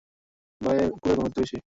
বাঁয়ে 0.61 0.83
কোরের 0.93 1.17
ঘনত্ব 1.17 1.37
বেশি। 1.37 1.57